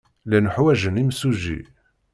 [0.25, 1.59] Llan ḥwajen imsujji.